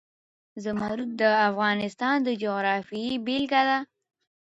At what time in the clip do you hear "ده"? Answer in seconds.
3.69-3.79